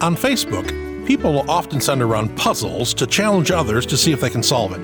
[0.00, 0.68] On Facebook,
[1.08, 4.72] people will often send around puzzles to challenge others to see if they can solve
[4.72, 4.78] it.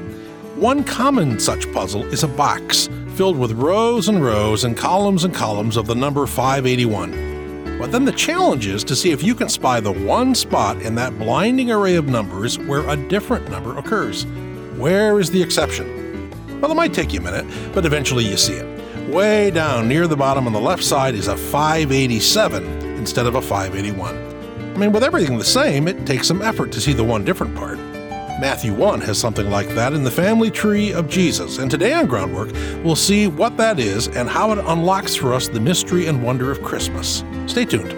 [0.57, 5.33] One common such puzzle is a box filled with rows and rows and columns and
[5.33, 7.79] columns of the number 581.
[7.79, 10.96] But then the challenge is to see if you can spy the one spot in
[10.96, 14.26] that blinding array of numbers where a different number occurs.
[14.76, 16.28] Where is the exception?
[16.60, 19.08] Well, it might take you a minute, but eventually you see it.
[19.14, 22.64] Way down near the bottom on the left side is a 587
[22.98, 24.34] instead of a 581.
[24.74, 27.55] I mean, with everything the same, it takes some effort to see the one different
[27.55, 27.78] part.
[28.41, 32.09] Matthew 1 has something like that in the family tree of Jesus, and today on
[32.09, 32.50] Groundwork,
[32.83, 36.50] we'll see what that is and how it unlocks for us the mystery and wonder
[36.50, 37.23] of Christmas.
[37.47, 37.92] Stay tuned.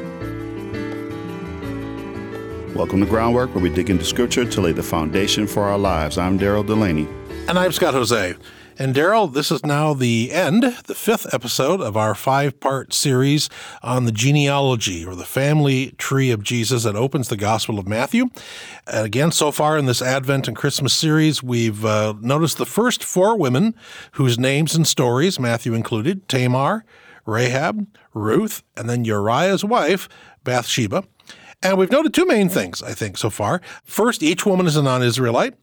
[2.74, 6.18] Welcome to Groundwork, where we dig into Scripture to lay the foundation for our lives.
[6.18, 7.08] I'm Daryl Delaney.
[7.48, 8.36] And I'm Scott Hoezee.
[8.78, 13.48] And Daryl, this is now the end, the fifth episode of our five part series
[13.82, 18.26] on the genealogy or the family tree of Jesus that opens the Gospel of Matthew.
[18.86, 23.02] And again, so far in this Advent and Christmas series, we've uh, noticed the first
[23.02, 23.74] four women
[24.12, 26.84] whose names and stories Matthew included Tamar,
[27.24, 30.06] Rahab, Ruth, and then Uriah's wife,
[30.44, 31.04] Bathsheba.
[31.62, 33.62] And we've noted two main things, I think, so far.
[33.84, 35.54] First, each woman is a non Israelite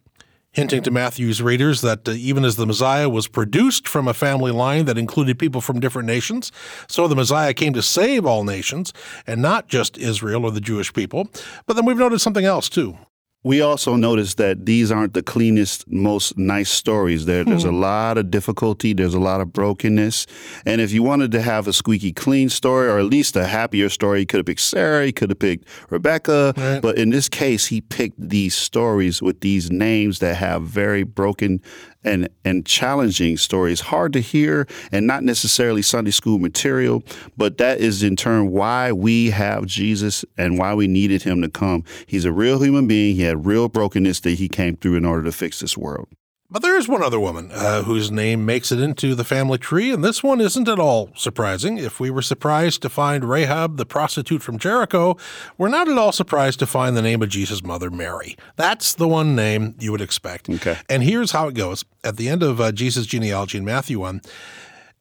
[0.53, 4.51] hinting to Matthew's readers that uh, even as the Messiah was produced from a family
[4.51, 6.51] line that included people from different nations,
[6.87, 8.93] so the Messiah came to save all nations
[9.27, 11.27] and not just Israel or the Jewish people.
[11.65, 12.97] But then we've noted something else too
[13.43, 17.25] we also noticed that these aren't the cleanest, most nice stories.
[17.25, 17.75] There, there's mm-hmm.
[17.75, 18.93] a lot of difficulty.
[18.93, 20.25] There's a lot of brokenness.
[20.65, 23.89] And if you wanted to have a squeaky clean story, or at least a happier
[23.89, 26.53] story, you could have picked Sarah, you could have picked Rebecca.
[26.55, 26.81] Right.
[26.81, 31.61] But in this case, he picked these stories with these names that have very broken
[32.03, 37.03] and and challenging stories, hard to hear and not necessarily Sunday school material,
[37.37, 41.49] but that is in turn why we have Jesus and why we needed him to
[41.49, 41.83] come.
[42.05, 43.15] He's a real human being.
[43.15, 46.07] He had real brokenness that he came through in order to fix this world.
[46.53, 49.91] But there is one other woman uh, whose name makes it into the family tree,
[49.91, 51.79] and this one isn't at all surprising.
[51.79, 55.17] If we were surprised to find Rahab, the prostitute from Jericho,
[55.57, 58.37] we're not at all surprised to find the name of Jesus' mother, Mary.
[58.55, 60.47] That's the one name you would expect.
[60.47, 60.77] Okay.
[60.87, 64.21] And here's how it goes at the end of uh, Jesus' genealogy in Matthew 1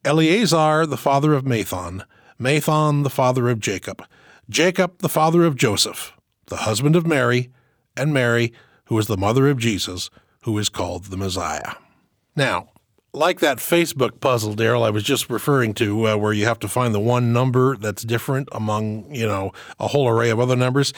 [0.07, 2.03] Eleazar, the father of Matthan,
[2.41, 4.03] Matthan, the father of Jacob,
[4.49, 6.15] Jacob, the father of Joseph,
[6.47, 7.51] the husband of Mary,
[7.95, 8.55] and Mary,
[8.87, 10.09] who was the mother of Jesus
[10.43, 11.75] who is called the Messiah.
[12.37, 12.69] Now,
[13.15, 16.69] like that Facebook puzzle, Daryl, I was just referring to, uh, where you have to
[16.69, 20.93] find the one number that's different among, you know, a whole array of other numbers.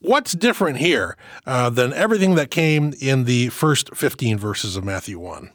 [0.00, 1.16] What's different here
[1.46, 5.50] uh, than everything that came in the first 15 verses of Matthew 1?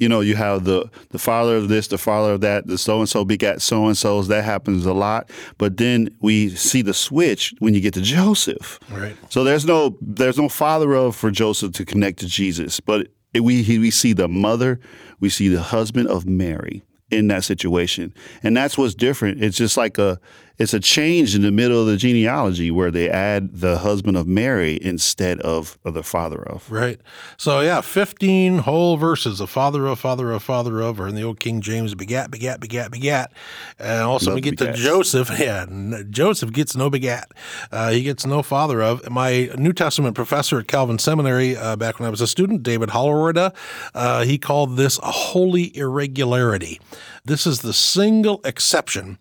[0.00, 2.98] You know, you have the the father of this, the father of that, the so
[2.98, 4.28] and so begat so and so's.
[4.28, 5.30] That happens a lot.
[5.58, 8.80] But then we see the switch when you get to Joseph.
[8.90, 9.14] Right.
[9.28, 13.40] So there's no there's no father of for Joseph to connect to Jesus, but it,
[13.40, 14.80] we we see the mother,
[15.20, 19.44] we see the husband of Mary in that situation, and that's what's different.
[19.44, 20.18] It's just like a
[20.60, 24.26] it's a change in the middle of the genealogy where they add the husband of
[24.28, 26.70] Mary instead of, of the father of.
[26.70, 27.00] Right.
[27.38, 31.22] So yeah, fifteen whole verses of father of father of father of, or in the
[31.22, 33.32] old King James, begat, begat, begat, begat.
[33.78, 34.74] And also we get begats.
[34.74, 35.30] to Joseph.
[35.40, 35.64] Yeah,
[36.10, 37.32] Joseph gets no begat.
[37.72, 39.08] Uh, he gets no father of.
[39.08, 42.90] My New Testament professor at Calvin Seminary uh, back when I was a student, David
[42.90, 43.54] Holwerda,
[43.94, 46.78] uh, he called this a holy irregularity.
[47.24, 49.18] This is the single exception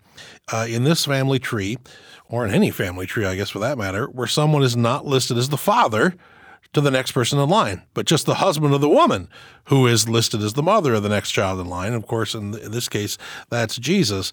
[0.51, 1.77] uh, in this family tree,
[2.27, 5.37] or in any family tree, I guess for that matter, where someone is not listed
[5.37, 6.15] as the father
[6.73, 9.27] to the next person in line, but just the husband of the woman
[9.65, 11.93] who is listed as the mother of the next child in line.
[11.93, 13.17] Of course, in, this case,
[13.49, 14.31] that's Jesus.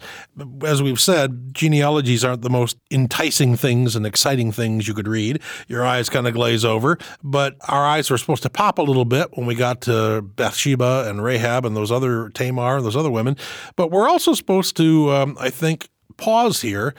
[0.62, 5.40] As we've said, genealogies aren't the most enticing things and exciting things you could read.
[5.66, 9.06] Your eyes kind of glaze over, but our eyes were supposed to pop a little
[9.06, 13.10] bit when we got to Bathsheba and Rahab and those other Tamar and those other
[13.10, 13.36] women.
[13.76, 16.94] But we're also supposed to, um, I think, pause here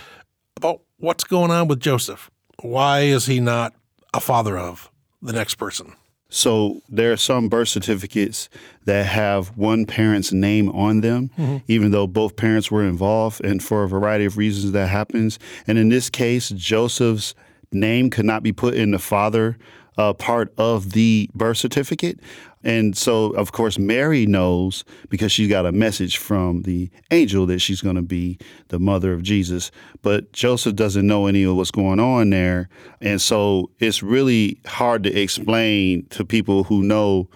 [0.56, 2.30] about what's going on with Joseph.
[2.62, 3.74] Why is he not
[4.14, 4.90] a father of?
[5.22, 5.94] the next person.
[6.30, 8.50] So there are some birth certificates
[8.84, 11.58] that have one parent's name on them, mm-hmm.
[11.68, 15.40] even though both parents were involved, and for a variety of reasons that happens.
[15.68, 17.34] And in this case, Joseph's
[17.72, 19.58] name could not be put in the father
[19.98, 22.20] uh, part of the birth certificate.
[22.64, 27.60] And so, of course, Mary knows because she's got a message from the angel that
[27.60, 28.38] she's going to be
[28.70, 29.72] the mother of Jesus.
[30.02, 32.70] But Joseph doesn't know any of what's going on there.
[33.02, 37.30] And so it's really hard to explain to people who know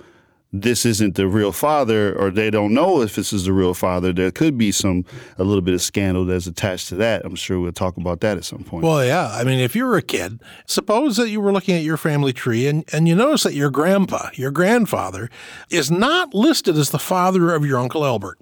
[0.53, 4.11] this isn't the real father or they don't know if this is the real father,
[4.11, 5.05] there could be some
[5.37, 7.23] a little bit of scandal that's attached to that.
[7.23, 8.83] I'm sure we'll talk about that at some point.
[8.83, 9.29] Well, yeah.
[9.31, 12.33] I mean, if you were a kid, suppose that you were looking at your family
[12.33, 15.29] tree and, and you notice that your grandpa, your grandfather,
[15.69, 18.39] is not listed as the father of your Uncle Albert,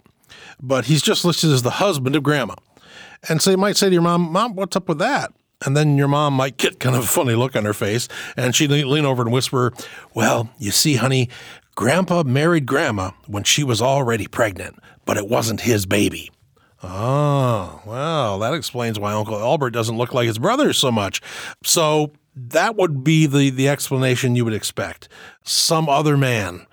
[0.59, 2.55] but he's just listed as the husband of grandma.
[3.27, 5.33] And so you might say to your mom, Mom, what's up with that?
[5.65, 8.07] And then your mom might get kind of a funny look on her face,
[8.37, 9.73] and she'd lean over and whisper,
[10.13, 11.27] Well, you see, honey,
[11.79, 16.29] Grandpa married Grandma when she was already pregnant, but it wasn't his baby.
[16.83, 21.21] Oh, well, that explains why Uncle Albert doesn't look like his brother so much.
[21.63, 25.07] So that would be the, the explanation you would expect.
[25.43, 26.67] Some other man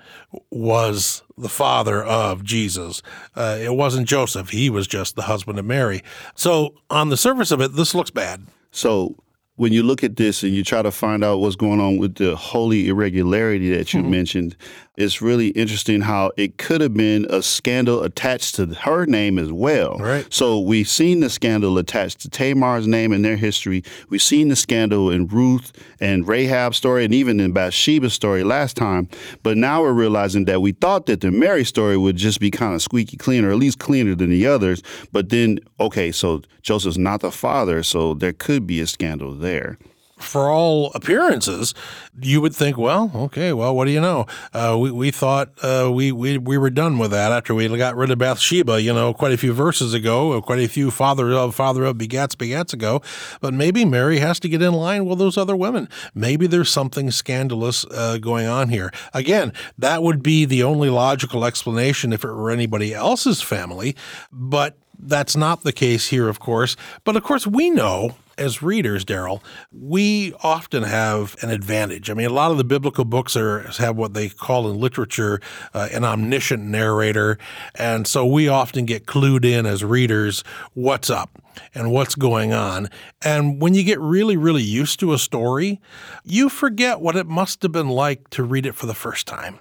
[0.50, 3.00] was the father of Jesus.
[3.37, 6.02] Uh, it wasn't Joseph, he was just the husband of Mary.
[6.35, 8.44] So, on the surface of it, this looks bad.
[8.73, 9.14] So,
[9.56, 12.17] when you look at this and you try to find out what's going on with
[12.17, 14.11] the holy irregularity that you mm-hmm.
[14.11, 14.56] mentioned,
[14.97, 19.53] it's really interesting how it could have been a scandal attached to her name as
[19.53, 19.99] well.
[19.99, 20.27] Right.
[20.33, 23.85] So we've seen the scandal attached to Tamar's name and their history.
[24.09, 28.77] We've seen the scandal in Ruth and Rahab's story and even in Bathsheba's story last
[28.77, 29.09] time.
[29.43, 32.75] But now we're realizing that we thought that the Mary story would just be kind
[32.75, 34.83] of squeaky clean or at least cleaner than the others.
[35.13, 39.79] But then, okay, so Joseph's not the father, so there could be a scandal there
[40.19, 41.75] for all appearances,
[42.21, 44.27] you would think, well, okay, well, what do you know?
[44.53, 47.97] Uh, we, we thought uh, we, we, we were done with that after we got
[47.97, 51.55] rid of Bathsheba, you know, quite a few verses ago, quite a few father of,
[51.55, 53.03] father of begats, begats ago.
[53.41, 55.89] But maybe Mary has to get in line with those other women.
[56.15, 58.91] Maybe there's something scandalous uh, going on here.
[59.12, 63.95] Again, that would be the only logical explanation if it were anybody else's family.
[64.33, 66.75] But that's not the case here, of course.
[67.05, 69.43] But of course, we know as readers, Daryl,
[69.73, 72.11] we often have an advantage.
[72.11, 75.41] I mean, a lot of the biblical books are have what they call in literature
[75.75, 77.38] uh, an omniscient narrator,
[77.75, 80.44] and so we often get clued in as readers
[80.75, 81.43] what's up
[81.75, 82.88] and what's going on.
[83.23, 85.81] And when you get really, really used to a story,
[86.25, 89.59] you forget what it must have been like to read it for the first time.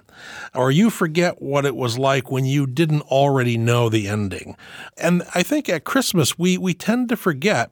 [0.54, 4.56] Or you forget what it was like when you didn't already know the ending.
[4.96, 7.70] And I think at Christmas, we, we tend to forget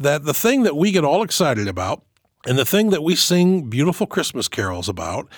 [0.00, 2.02] that the thing that we get all excited about
[2.46, 5.28] and the thing that we sing beautiful Christmas carols about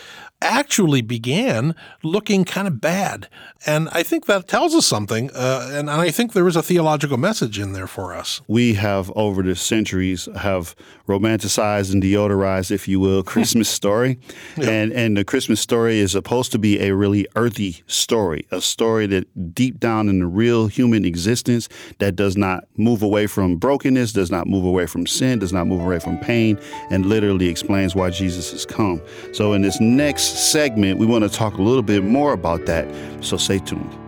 [0.42, 3.28] actually began looking kind of bad.
[3.64, 5.30] And I think that tells us something.
[5.30, 8.40] Uh, and, and, I think there is a theological message in there for us.
[8.48, 10.74] We have, over the centuries, have
[11.08, 14.18] romanticized and deodorized, if you will, Christmas story.
[14.56, 14.70] Yeah.
[14.70, 19.06] And, and the Christmas story is supposed to be a really earthy story, a story
[19.06, 21.68] that deep down in the real human existence
[21.98, 25.68] that does not move away from brokenness, does not move away from sin, does not
[25.68, 26.58] move away from pain,
[26.92, 29.00] and literally explains why Jesus has come.
[29.32, 32.86] So in this next segment, we want to talk a little bit more about that.
[33.24, 33.98] So stay tuned.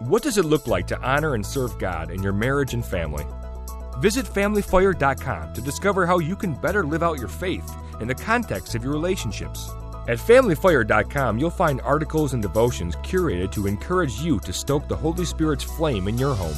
[0.00, 3.26] What does it look like to honor and serve God in your marriage and family?
[4.00, 7.68] Visit FamilyFire.com to discover how you can better live out your faith
[8.00, 9.70] in the context of your relationships.
[10.08, 15.24] At FamilyFire.com, you'll find articles and devotions curated to encourage you to stoke the Holy
[15.24, 16.56] Spirit's flame in your home.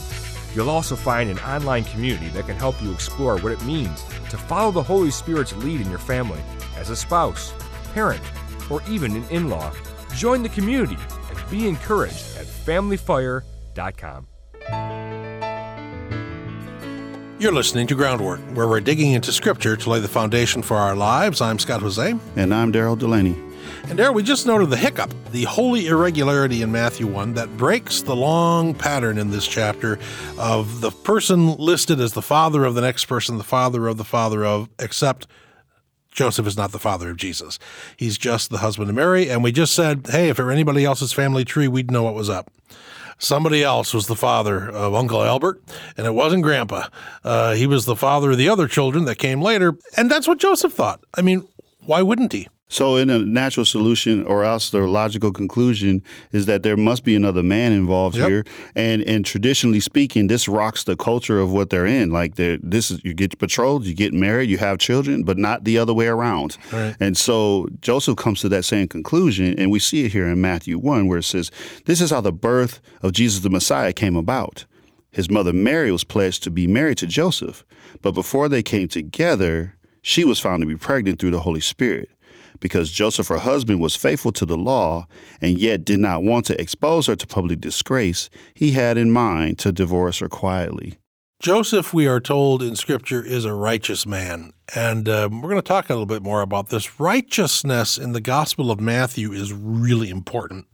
[0.54, 4.36] You'll also find an online community that can help you explore what it means to
[4.36, 6.40] follow the Holy Spirit's lead in your family
[6.76, 7.52] as a spouse,
[7.94, 8.22] parent,
[8.68, 9.72] or even an in law.
[10.14, 10.96] Join the community
[11.28, 14.26] and be encouraged at FamilyFire.com.
[17.40, 20.94] You're listening to Groundwork, where we're digging into Scripture to lay the foundation for our
[20.94, 21.40] lives.
[21.40, 22.20] I'm Scott Hoezee.
[22.36, 23.34] And I'm Daryl Delaney.
[23.88, 28.02] And there we just noted the hiccup, the holy irregularity in Matthew 1 that breaks
[28.02, 29.98] the long pattern in this chapter
[30.38, 34.04] of the person listed as the father of the next person, the father of the
[34.04, 35.26] father of, except
[36.12, 37.58] Joseph is not the father of Jesus.
[37.96, 39.30] He's just the husband of Mary.
[39.30, 42.14] And we just said, hey, if it were anybody else's family tree, we'd know what
[42.14, 42.50] was up.
[43.18, 45.62] Somebody else was the father of Uncle Albert,
[45.98, 46.88] and it wasn't Grandpa.
[47.22, 49.76] Uh, he was the father of the other children that came later.
[49.94, 51.04] And that's what Joseph thought.
[51.14, 51.46] I mean,
[51.84, 52.48] why wouldn't he?
[52.70, 57.16] So, in a natural solution, or else the logical conclusion is that there must be
[57.16, 58.28] another man involved yep.
[58.28, 58.44] here,
[58.76, 62.12] and and traditionally speaking, this rocks the culture of what they're in.
[62.12, 65.64] Like, they're, this is you get patrolled, you get married, you have children, but not
[65.64, 66.56] the other way around.
[66.72, 66.94] Right.
[67.00, 70.78] And so Joseph comes to that same conclusion, and we see it here in Matthew
[70.78, 71.50] one, where it says,
[71.86, 74.64] "This is how the birth of Jesus the Messiah came about."
[75.10, 77.64] His mother Mary was pledged to be married to Joseph,
[78.00, 82.10] but before they came together, she was found to be pregnant through the Holy Spirit
[82.60, 85.06] because Joseph, her husband, was faithful to the law
[85.40, 89.58] and yet did not want to expose her to public disgrace, he had in mind
[89.60, 90.98] to divorce her quietly.
[91.40, 94.52] Joseph, we are told in Scripture, is a righteous man.
[94.74, 97.00] And um, we're going to talk a little bit more about this.
[97.00, 100.66] Righteousness in the Gospel of Matthew is really important.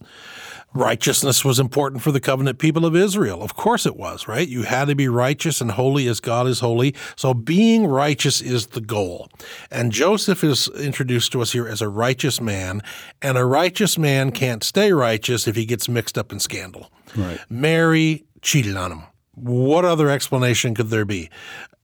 [0.77, 3.43] Righteousness was important for the covenant people of Israel.
[3.43, 4.47] Of course it was, right?
[4.47, 6.95] You had to be righteous and holy as God is holy.
[7.17, 9.31] So being righteous is the goal.
[9.71, 12.83] And Joseph is introduced to us here as a righteous man.
[13.23, 16.91] And a righteous man can't stay righteous if he gets mixed up in scandal.
[17.17, 17.41] Right.
[17.49, 19.03] Mary cheated on him.
[19.35, 21.31] What other explanation could there be?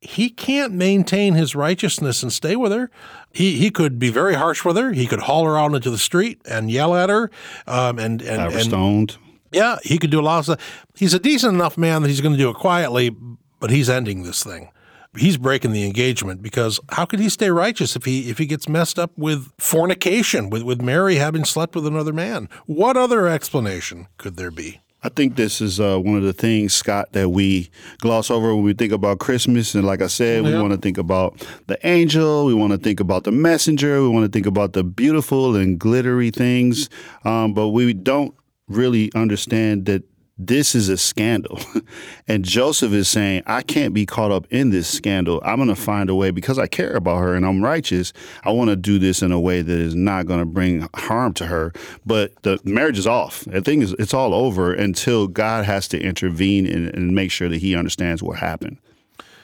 [0.04, 2.90] He can't maintain his righteousness and stay with her.
[3.32, 4.92] He he could be very harsh with her.
[4.92, 7.30] He could haul her out into the street and yell at her,
[7.68, 9.16] um, and and, Have and stoned.
[9.52, 10.86] yeah, he could do a lot of stuff.
[10.96, 13.16] He's a decent enough man that he's going to do it quietly,
[13.60, 14.70] but he's ending this thing.
[15.16, 18.68] He's breaking the engagement because how could he stay righteous if he if he gets
[18.68, 22.48] messed up with fornication with with Mary having slept with another man?
[22.66, 24.80] What other explanation could there be?
[25.04, 28.64] I think this is uh, one of the things, Scott, that we gloss over when
[28.64, 29.74] we think about Christmas.
[29.74, 33.00] And like I said, we want to think about the angel, we want to think
[33.00, 36.88] about the messenger, we want to think about the beautiful and glittery things,
[37.24, 38.34] um, but we don't
[38.68, 40.04] really understand that
[40.46, 41.58] this is a scandal.
[42.28, 45.40] and Joseph is saying, I can't be caught up in this scandal.
[45.44, 48.12] I'm going to find a way because I care about her and I'm righteous.
[48.44, 51.34] I want to do this in a way that is not going to bring harm
[51.34, 51.72] to her.
[52.04, 53.44] But the marriage is off.
[53.44, 57.48] The thing is, it's all over until God has to intervene and, and make sure
[57.48, 58.78] that he understands what happened.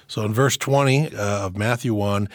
[0.07, 2.29] So in verse 20 uh, of Matthew 1,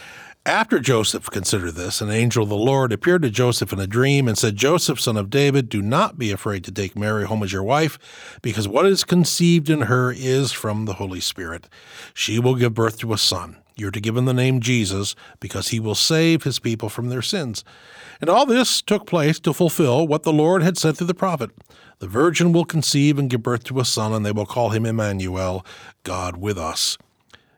[0.46, 4.28] after Joseph considered this, an angel of the Lord appeared to Joseph in a dream
[4.28, 7.54] and said, Joseph, son of David, do not be afraid to take Mary home as
[7.54, 7.98] your wife,
[8.42, 11.70] because what is conceived in her is from the Holy Spirit.
[12.14, 13.58] She will give birth to a son.
[13.76, 17.22] You're to give him the name Jesus, because he will save his people from their
[17.22, 17.64] sins.
[18.20, 21.52] And all this took place to fulfill what the Lord had said through the prophet.
[22.00, 24.86] The virgin will conceive and give birth to a son, and they will call him
[24.86, 25.66] Emmanuel,
[26.04, 26.98] God with us.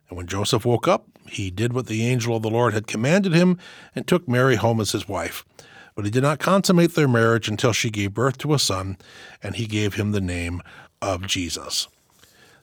[0.07, 3.33] And when Joseph woke up, he did what the angel of the Lord had commanded
[3.33, 3.57] him
[3.95, 5.45] and took Mary home as his wife.
[5.95, 8.97] But he did not consummate their marriage until she gave birth to a son,
[9.41, 10.61] and he gave him the name
[11.01, 11.87] of Jesus.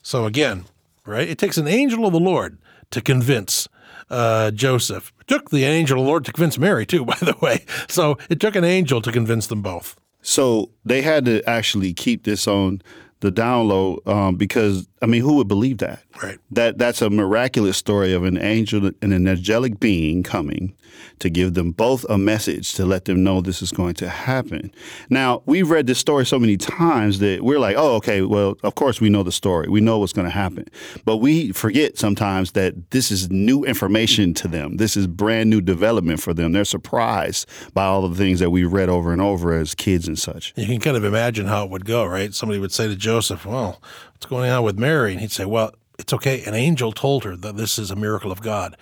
[0.01, 0.65] So again,
[1.05, 2.57] right, it takes an angel of the Lord
[2.91, 3.67] to convince
[4.09, 5.11] uh, Joseph.
[5.21, 7.65] It took the angel of the Lord to convince Mary, too, by the way.
[7.87, 9.95] So it took an angel to convince them both.
[10.21, 12.81] So they had to actually keep this on
[13.23, 16.01] the download um, because I mean, who would believe that?
[16.21, 16.37] Right.
[16.51, 20.75] That that's a miraculous story of an angel and an angelic being coming
[21.19, 24.71] to give them both a message to let them know this is going to happen.
[25.09, 28.75] Now we've read this story so many times that we're like, oh, okay, well, of
[28.75, 30.65] course we know the story, we know what's going to happen,
[31.03, 34.77] but we forget sometimes that this is new information to them.
[34.77, 36.51] This is brand new development for them.
[36.51, 40.17] They're surprised by all the things that we read over and over as kids and
[40.17, 40.53] such.
[40.55, 42.33] You can kind of imagine how it would go, right?
[42.33, 43.79] Somebody would say to Joseph, Well,
[44.13, 45.11] what's going on with Mary?
[45.11, 46.43] And he'd say, Well, it's okay.
[46.45, 48.75] An angel told her that this is a miracle of God.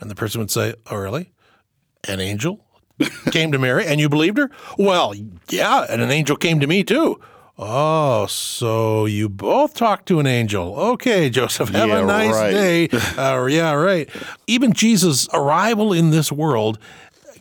[0.00, 1.30] And the person would say, Oh, really?
[2.08, 2.64] An angel
[3.30, 4.50] came to Mary and you believed her?
[4.76, 5.14] Well,
[5.50, 5.86] yeah.
[5.88, 7.20] And an angel came to me too.
[7.58, 10.74] Oh, so you both talked to an angel.
[10.76, 12.50] Okay, Joseph, have Yeah, a nice right.
[12.50, 12.88] day.
[13.16, 14.10] Uh, yeah, right.
[14.48, 16.80] Even Jesus' arrival in this world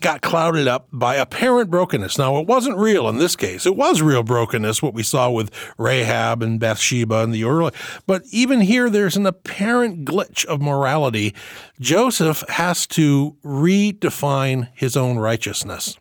[0.01, 2.17] got clouded up by apparent brokenness.
[2.17, 3.65] Now, it wasn't real in this case.
[3.65, 7.71] It was real brokenness, what we saw with Rahab and Bathsheba and the early.
[8.05, 11.33] But even here, there's an apparent glitch of morality.
[11.79, 15.97] Joseph has to redefine his own righteousness.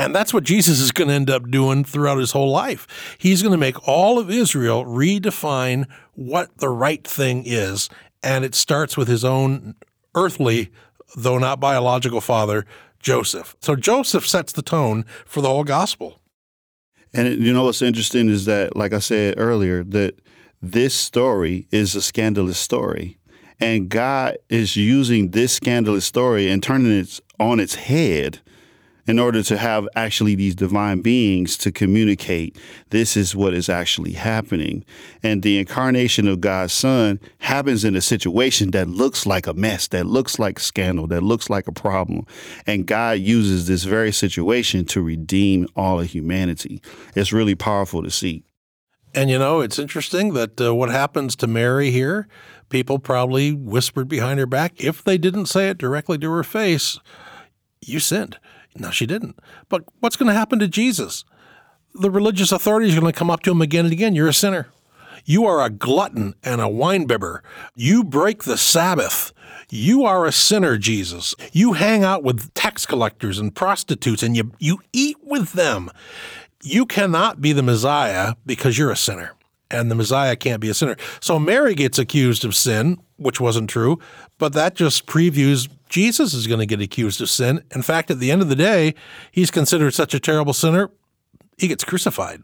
[0.00, 3.16] And that's what Jesus is going to end up doing throughout his whole life.
[3.18, 7.90] He's going to make all of Israel redefine what the right thing is.
[8.22, 9.74] And it starts with his own
[10.14, 10.70] earthly,
[11.16, 12.66] though not biological father,
[13.00, 13.56] Joseph.
[13.60, 16.20] So Joseph sets the tone for the whole gospel.
[17.14, 20.20] And it- you know what's interesting is that, like I said earlier, that
[20.60, 23.18] this story is a scandalous story.
[23.60, 28.40] And God is using this scandalous story and turning it on its head
[29.08, 32.56] in order to have actually these divine beings to communicate
[32.90, 34.84] this is what is actually happening.
[35.22, 39.88] And the incarnation of God's Son happens in a situation that looks like a mess,
[39.88, 42.26] that looks like scandal, that looks like a problem.
[42.66, 46.82] And God uses this very situation to redeem all of humanity.
[47.16, 48.44] It's really powerful to see.
[49.14, 52.28] And you know, it's interesting that uh, what happens to Mary here,
[52.68, 56.98] people probably whispered behind her back, if they didn't say it directly to her face,
[57.80, 58.38] you sinned.
[58.76, 59.38] No, she didn't.
[59.68, 61.24] But what's going to happen to Jesus?
[61.94, 64.14] The religious authorities are going to come up to him again and again.
[64.14, 64.68] You're a sinner.
[65.24, 67.40] You are a glutton and a winebibber.
[67.74, 69.32] You break the Sabbath.
[69.70, 71.34] You are a sinner, Jesus.
[71.52, 75.90] You hang out with tax collectors and prostitutes and you, you eat with them.
[76.62, 79.34] You cannot be the Messiah because you're a sinner.
[79.70, 80.96] And the Messiah can't be a sinner.
[81.20, 83.98] So Mary gets accused of sin, which wasn't true,
[84.38, 87.62] but that just previews Jesus is going to get accused of sin.
[87.74, 88.94] In fact, at the end of the day,
[89.32, 90.90] he's considered such a terrible sinner,
[91.56, 92.42] he gets crucified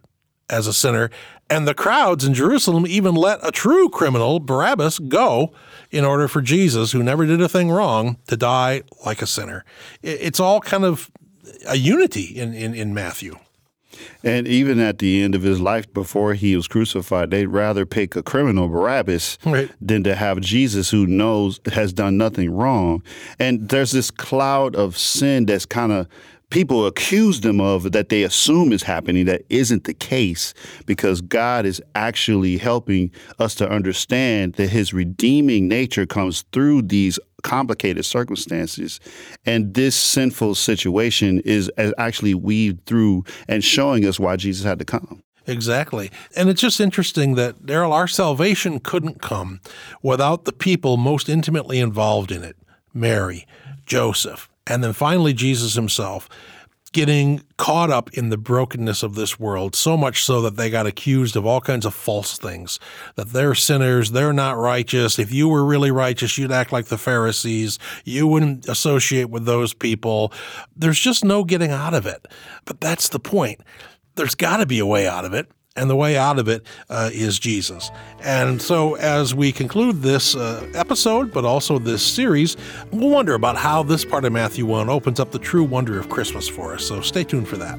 [0.50, 1.10] as a sinner.
[1.50, 5.52] And the crowds in Jerusalem even let a true criminal, Barabbas, go
[5.90, 9.64] in order for Jesus, who never did a thing wrong, to die like a sinner.
[10.02, 11.10] It's all kind of
[11.68, 13.36] a unity in, in, in Matthew.
[14.22, 18.16] And even at the end of his life, before he was crucified, they'd rather pick
[18.16, 19.70] a criminal, Barabbas, right.
[19.80, 23.02] than to have Jesus, who knows has done nothing wrong.
[23.38, 26.08] And there's this cloud of sin that's kind of
[26.50, 30.54] people accuse them of that they assume is happening that isn't the case
[30.86, 37.18] because God is actually helping us to understand that his redeeming nature comes through these
[37.44, 38.98] complicated circumstances.
[39.46, 44.84] And this sinful situation is actually weaved through and showing us why Jesus had to
[44.84, 45.22] come.
[45.46, 46.10] Exactly.
[46.34, 49.60] And it's just interesting that, Daryl, our salvation couldn't come
[50.02, 52.56] without the people most intimately involved in it
[52.94, 53.46] Mary,
[53.86, 56.28] Joseph, and then finally Jesus himself
[56.94, 60.86] getting caught up in the brokenness of this world, so much so that they got
[60.86, 62.78] accused of all kinds of false things,
[63.16, 65.18] that they're sinners, they're not righteous.
[65.18, 69.74] If you were really righteous, you'd act like the Pharisees, you wouldn't associate with those
[69.74, 70.32] people.
[70.74, 72.26] There's just no getting out of it.
[72.64, 73.60] But that's the point.
[74.14, 76.64] There's got to be a way out of it and the way out of it
[76.88, 77.90] uh, is Jesus.
[78.22, 82.56] And so, as we conclude this uh, episode, but also this series,
[82.90, 86.08] we'll wonder about how this part of Matthew 1 opens up the true wonder of
[86.08, 86.86] Christmas for us.
[86.86, 87.78] So, stay tuned for that.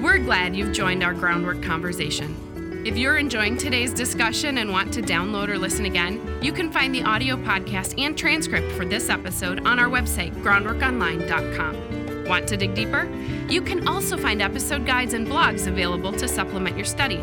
[0.00, 2.82] We're glad you've joined our groundwork conversation.
[2.86, 6.94] If you're enjoying today's discussion and want to download or listen again, you can find
[6.94, 11.99] the audio podcast and transcript for this episode on our website, groundworkonline.com.
[12.30, 13.10] Want to dig deeper?
[13.48, 17.20] You can also find episode guides and blogs available to supplement your study.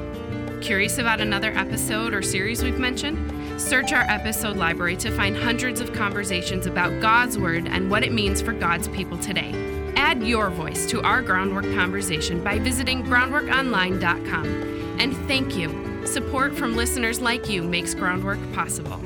[0.59, 3.17] Curious about another episode or series we've mentioned?
[3.61, 8.11] Search our episode library to find hundreds of conversations about God's Word and what it
[8.11, 9.53] means for God's people today.
[9.95, 14.99] Add your voice to our groundwork conversation by visiting groundworkonline.com.
[14.99, 16.05] And thank you.
[16.05, 18.99] Support from listeners like you makes groundwork possible.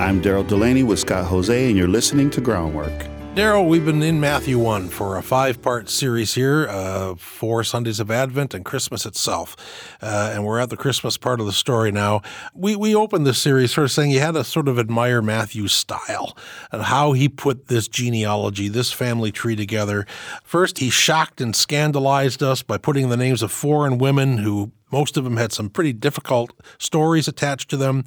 [0.00, 3.06] I'm Daryl Delaney with Scott Hoezee, and you're listening to Groundwork.
[3.34, 8.00] Daryl, we've been in Matthew 1 for a five part series here, uh, four Sundays
[8.00, 9.56] of Advent and Christmas itself.
[10.00, 12.22] Uh, and we're at the Christmas part of the story now.
[12.54, 15.74] We, we opened this series sort of saying you had to sort of admire Matthew's
[15.74, 16.34] style
[16.72, 20.06] and how he put this genealogy, this family tree together.
[20.42, 25.16] First, he shocked and scandalized us by putting the names of foreign women who most
[25.16, 28.04] of them had some pretty difficult stories attached to them.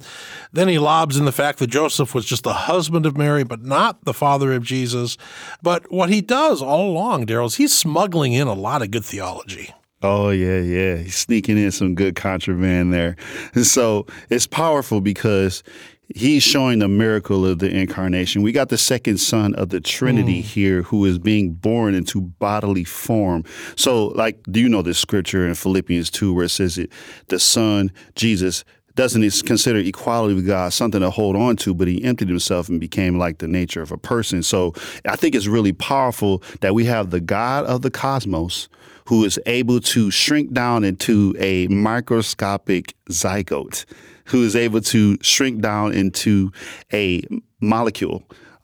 [0.52, 3.62] Then he lobs in the fact that Joseph was just the husband of Mary, but
[3.62, 5.16] not the father of Jesus.
[5.62, 9.04] But what he does all along, Daryl, is he's smuggling in a lot of good
[9.04, 9.74] theology.
[10.04, 10.96] Oh yeah, yeah.
[10.96, 13.16] He's sneaking in some good contraband there.
[13.54, 15.62] And so it's powerful because
[16.14, 18.42] he's showing the miracle of the incarnation.
[18.42, 20.44] We got the second son of the Trinity mm.
[20.44, 23.44] here who is being born into bodily form.
[23.76, 26.90] So, like, do you know this scripture in Philippians 2 where it says it,
[27.28, 28.64] the son, Jesus,
[28.94, 32.78] doesn't consider equality with God something to hold on to, but he emptied himself and
[32.78, 34.42] became like the nature of a person.
[34.42, 34.72] So
[35.04, 38.68] I think it's really powerful that we have the God of the cosmos
[39.06, 43.84] who is able to shrink down into a microscopic zygote
[44.26, 46.52] who is able to shrink down into
[46.92, 47.22] a
[47.60, 48.22] molecule.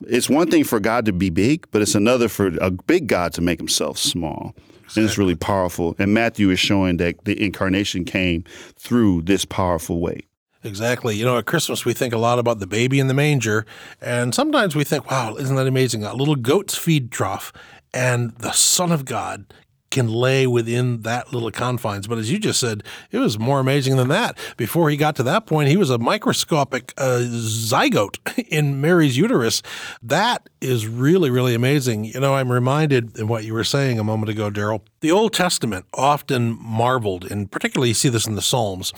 [0.09, 3.33] It's one thing for God to be big, but it's another for a big God
[3.35, 4.55] to make himself small.
[4.96, 5.94] And it's really powerful.
[5.99, 8.44] And Matthew is showing that the incarnation came
[8.77, 10.23] through this powerful way.
[10.64, 11.16] Exactly.
[11.16, 13.66] You know, at Christmas, we think a lot about the baby in the manger.
[14.01, 16.05] And sometimes we think, wow, isn't that amazing?
[16.05, 17.53] A little goat's feed trough.
[17.94, 19.46] And the Son of God
[19.90, 22.07] can lay within that little confines.
[22.07, 24.38] But as you just said, it was more amazing than that.
[24.57, 29.62] Before he got to that point, he was a microscopic uh, zygote in Mary's uterus.
[30.03, 32.05] That is really, really amazing.
[32.05, 34.83] You know, I'm reminded in what you were saying a moment ago, Daryl.
[35.01, 38.93] The Old Testament often marveled, and particularly you see this in the Psalms,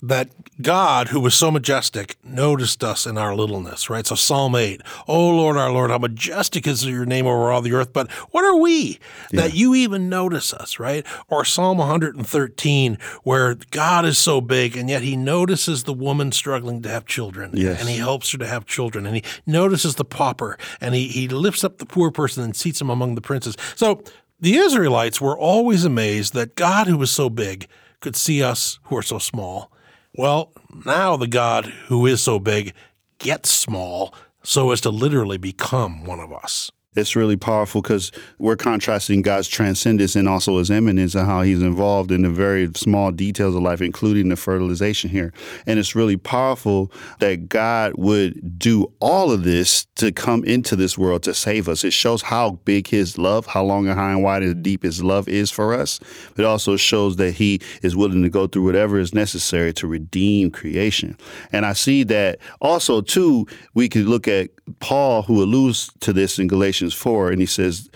[0.00, 0.30] that
[0.62, 4.06] God, who was so majestic, noticed us in our littleness, right?
[4.06, 7.72] So Psalm 8, Oh Lord, our Lord, how majestic is your name over all the
[7.72, 9.00] earth, but what are we
[9.32, 9.42] yeah.
[9.42, 11.04] that you even notice us, right?
[11.28, 16.82] Or Psalm 113, where God is so big, and yet he notices the woman struggling
[16.82, 17.80] to have children, yes.
[17.80, 21.26] and he helps her to have children, and he notices the pauper, and he, he
[21.26, 23.56] lifts up the poor person and seats him among the princes.
[23.74, 24.04] So
[24.40, 27.66] the Israelites were always amazed that God, who was so big,
[28.00, 29.72] could see us who are so small.
[30.14, 30.52] Well,
[30.84, 32.72] now the God who is so big
[33.18, 36.70] gets small so as to literally become one of us.
[36.98, 41.62] It's really powerful because we're contrasting God's transcendence and also his immanence and how he's
[41.62, 45.32] involved in the very small details of life, including the fertilization here.
[45.66, 50.98] And it's really powerful that God would do all of this to come into this
[50.98, 51.84] world to save us.
[51.84, 55.02] It shows how big his love, how long and high and wide and deep his
[55.02, 56.00] love is for us.
[56.36, 60.50] It also shows that he is willing to go through whatever is necessary to redeem
[60.50, 61.16] creation.
[61.52, 66.38] And I see that also, too, we could look at Paul, who alludes to this
[66.38, 67.88] in Galatians 4, and he says,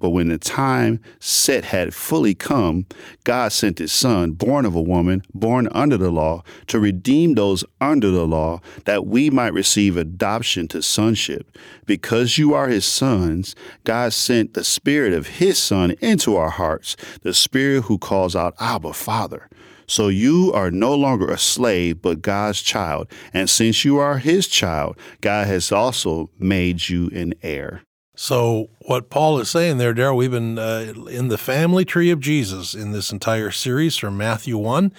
[0.00, 2.86] but when the time set had fully come,
[3.24, 7.64] God sent his son, born of a woman, born under the law, to redeem those
[7.82, 11.54] under the law, that we might receive adoption to sonship.
[11.84, 16.96] Because you are his sons, God sent the spirit of his son into our hearts,
[17.20, 19.50] the spirit who calls out, Abba, Father.
[19.86, 23.10] So you are no longer a slave, but God's child.
[23.34, 27.82] And since you are his child, God has also made you an heir.
[28.22, 32.20] So, what Paul is saying there, Daryl, we've been uh, in the family tree of
[32.20, 34.92] Jesus in this entire series from Matthew 1.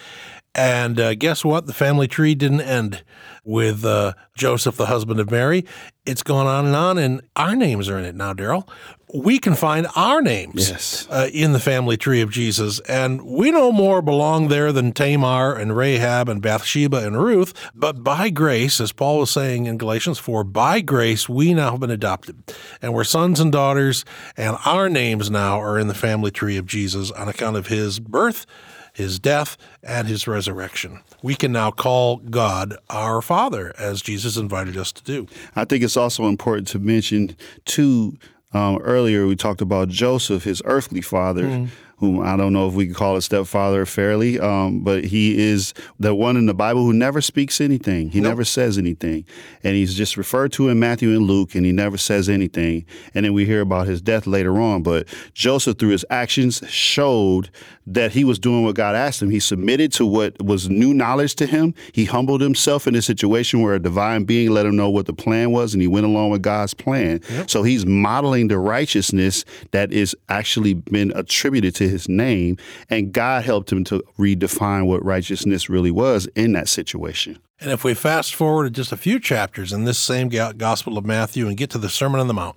[0.54, 1.66] And uh, guess what?
[1.66, 3.02] The family tree didn't end
[3.44, 5.64] with uh, Joseph, the husband of Mary.
[6.04, 8.68] It's gone on and on, and our names are in it now, Daryl.
[9.14, 11.06] We can find our names yes.
[11.10, 15.54] uh, in the family tree of Jesus, and we no more belong there than Tamar
[15.54, 17.52] and Rahab and Bathsheba and Ruth.
[17.74, 21.80] But by grace, as Paul was saying in Galatians 4, by grace we now have
[21.80, 24.04] been adopted, and we're sons and daughters,
[24.36, 28.00] and our names now are in the family tree of Jesus on account of his
[28.00, 28.46] birth
[28.92, 31.00] his death, and his resurrection.
[31.22, 35.26] We can now call God our Father, as Jesus invited us to do.
[35.56, 38.18] I think it's also important to mention, too,
[38.52, 41.44] um, earlier we talked about Joseph, his earthly father.
[41.44, 41.68] Mm
[42.02, 45.72] whom I don't know if we can call a stepfather fairly, um, but he is
[46.00, 48.10] the one in the Bible who never speaks anything.
[48.10, 48.30] He nope.
[48.30, 49.24] never says anything.
[49.62, 52.86] And he's just referred to in Matthew and Luke, and he never says anything.
[53.14, 54.82] And then we hear about his death later on.
[54.82, 57.50] But Joseph, through his actions, showed
[57.86, 59.30] that he was doing what God asked him.
[59.30, 61.74] He submitted to what was new knowledge to him.
[61.92, 65.12] He humbled himself in a situation where a divine being let him know what the
[65.12, 67.20] plan was, and he went along with God's plan.
[67.30, 67.50] Yep.
[67.50, 72.56] So he's modeling the righteousness that is actually been attributed to his name,
[72.88, 77.38] and God helped him to redefine what righteousness really was in that situation.
[77.62, 81.46] And if we fast forward just a few chapters in this same Gospel of Matthew
[81.46, 82.56] and get to the Sermon on the Mount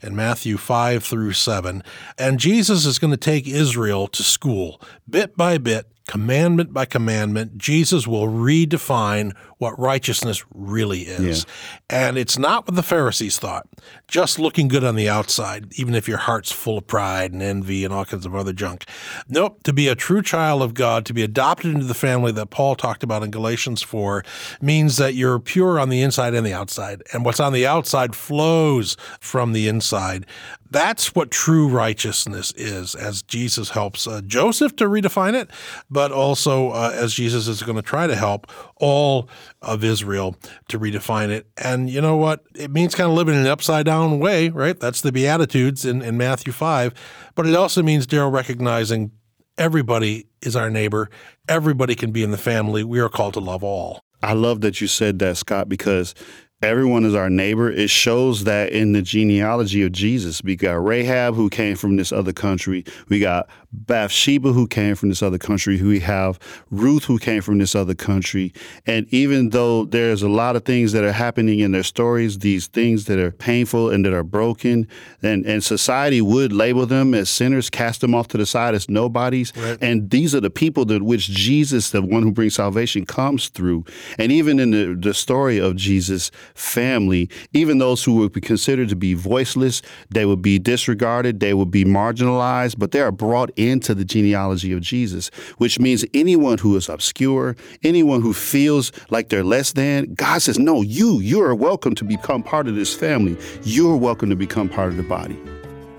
[0.00, 1.82] in Matthew 5 through 7,
[2.16, 7.58] and Jesus is going to take Israel to school bit by bit commandment by commandment,
[7.58, 11.46] Jesus will redefine what righteousness really is.
[11.90, 12.08] Yeah.
[12.08, 13.66] And it's not what the Pharisees thought,
[14.06, 17.84] just looking good on the outside, even if your heart's full of pride and envy
[17.84, 18.84] and all kinds of other junk.
[19.28, 22.50] Nope, to be a true child of God, to be adopted into the family that
[22.50, 24.24] Paul talked about in Galatians 4,
[24.60, 27.02] means that you're pure on the inside and the outside.
[27.12, 30.26] And what's on the outside flows from the inside.
[30.70, 35.50] That's what true righteousness is, as Jesus helps uh, Joseph to redefine it,
[35.90, 39.28] but also uh, as Jesus is going to try to help all
[39.62, 40.36] of Israel
[40.68, 41.46] to redefine it.
[41.56, 42.44] And you know what?
[42.54, 44.78] It means kind of living in an upside down way, right?
[44.78, 46.92] That's the Beatitudes in, in Matthew 5.
[47.34, 49.12] But it also means, Daryl, recognizing
[49.58, 51.10] everybody is our neighbor,
[51.48, 52.84] everybody can be in the family.
[52.84, 54.00] We are called to love all.
[54.22, 56.14] I love that you said that, Scott, because
[56.62, 57.70] everyone is our neighbor.
[57.70, 60.42] It shows that in the genealogy of Jesus.
[60.42, 62.84] We got Rahab, who came from this other country.
[63.08, 65.80] We got Bathsheba, who came from this other country.
[65.82, 66.38] We have
[66.70, 68.54] Ruth, who came from this other country.
[68.86, 72.68] And even though there's a lot of things that are happening in their stories, these
[72.68, 74.88] things that are painful and that are broken,
[75.22, 78.88] and, and society would label them as sinners, cast them off to the side as
[78.88, 79.52] nobodies.
[79.56, 79.78] Right.
[79.82, 83.84] And these are the people that which Jesus, the one who brings salvation, comes through.
[84.16, 88.88] And even in the, the story of Jesus' family, even those who would be considered
[88.88, 93.50] to be voiceless, they would be disregarded, they would be marginalized, but they are brought
[93.56, 99.28] into the genealogy of Jesus, which means anyone who is obscure, anyone who feels like
[99.28, 102.94] they're less than, God says, no, you, you are welcome to become part of this
[102.94, 103.36] family.
[103.62, 105.38] You're welcome to become part of the body.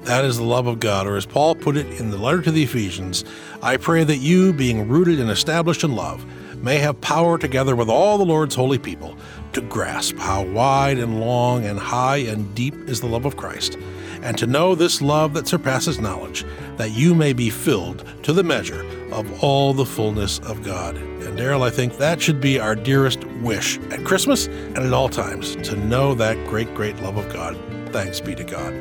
[0.03, 2.51] That is the love of God, or as Paul put it in the letter to
[2.51, 3.25] the Ephesians,
[3.61, 6.25] I pray that you, being rooted and established in love,
[6.63, 9.17] may have power together with all the Lord's holy people
[9.53, 13.77] to grasp how wide and long and high and deep is the love of Christ
[14.21, 16.45] and to know this love that surpasses knowledge,
[16.77, 20.95] that you may be filled to the measure of all the fullness of God.
[20.97, 25.09] And Daryl, I think that should be our dearest wish at Christmas and at all
[25.09, 27.57] times to know that great, great love of God.
[27.91, 28.73] Thanks be to God.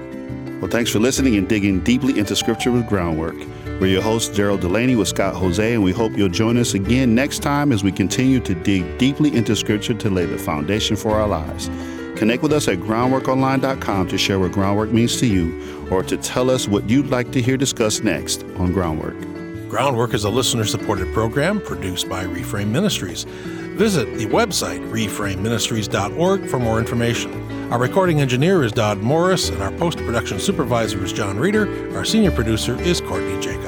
[0.60, 3.36] Well, thanks for listening and digging deeply into Scripture with Groundwork.
[3.78, 7.14] We're your host, Gerald Delaney with Scott Hoezee, and we hope you'll join us again
[7.14, 11.10] next time as we continue to dig deeply into Scripture to lay the foundation for
[11.10, 11.68] our lives.
[12.16, 16.50] Connect with us at groundworkonline.com to share what groundwork means to you or to tell
[16.50, 19.20] us what you'd like to hear discussed next on Groundwork.
[19.68, 23.24] Groundwork is a listener supported program produced by Reframe Ministries.
[23.24, 27.42] Visit the website reframeministries.org for more information.
[27.70, 31.94] Our recording engineer is Dodd Morris, and our post production supervisor is John Reeder.
[31.94, 33.65] Our senior producer is Courtney James.